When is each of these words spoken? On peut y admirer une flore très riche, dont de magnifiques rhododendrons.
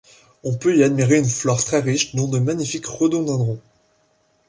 On 0.43 0.55
peut 0.57 0.75
y 0.75 0.83
admirer 0.83 1.19
une 1.19 1.29
flore 1.29 1.63
très 1.63 1.79
riche, 1.79 2.15
dont 2.15 2.27
de 2.27 2.39
magnifiques 2.39 2.87
rhododendrons. 2.87 3.61